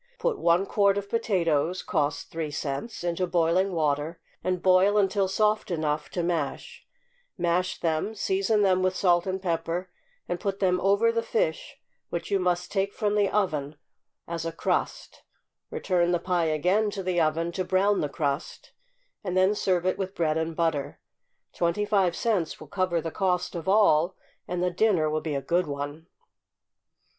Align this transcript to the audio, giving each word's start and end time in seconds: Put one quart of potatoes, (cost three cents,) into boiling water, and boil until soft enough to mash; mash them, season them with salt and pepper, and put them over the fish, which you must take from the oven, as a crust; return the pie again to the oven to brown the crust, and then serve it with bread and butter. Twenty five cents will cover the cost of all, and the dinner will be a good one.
Put 0.17 0.39
one 0.39 0.65
quart 0.65 0.97
of 0.97 1.11
potatoes, 1.11 1.83
(cost 1.83 2.31
three 2.31 2.49
cents,) 2.49 3.03
into 3.03 3.27
boiling 3.27 3.71
water, 3.71 4.19
and 4.43 4.59
boil 4.59 4.97
until 4.97 5.27
soft 5.27 5.69
enough 5.69 6.09
to 6.09 6.23
mash; 6.23 6.87
mash 7.37 7.79
them, 7.79 8.15
season 8.15 8.63
them 8.63 8.81
with 8.81 8.95
salt 8.95 9.27
and 9.27 9.39
pepper, 9.39 9.91
and 10.27 10.39
put 10.39 10.57
them 10.57 10.81
over 10.81 11.11
the 11.11 11.21
fish, 11.21 11.79
which 12.09 12.31
you 12.31 12.39
must 12.39 12.71
take 12.71 12.95
from 12.95 13.13
the 13.13 13.29
oven, 13.29 13.75
as 14.27 14.43
a 14.43 14.51
crust; 14.51 15.21
return 15.69 16.09
the 16.11 16.17
pie 16.17 16.45
again 16.45 16.89
to 16.89 17.03
the 17.03 17.21
oven 17.21 17.51
to 17.51 17.63
brown 17.63 18.01
the 18.01 18.09
crust, 18.09 18.71
and 19.23 19.37
then 19.37 19.53
serve 19.53 19.85
it 19.85 19.99
with 19.99 20.15
bread 20.15 20.35
and 20.35 20.55
butter. 20.55 20.99
Twenty 21.53 21.85
five 21.85 22.15
cents 22.15 22.59
will 22.59 22.65
cover 22.69 23.01
the 23.01 23.11
cost 23.11 23.53
of 23.53 23.67
all, 23.67 24.15
and 24.47 24.63
the 24.63 24.71
dinner 24.71 25.11
will 25.11 25.21
be 25.21 25.35
a 25.35 25.43
good 25.43 25.67
one. 25.67 26.07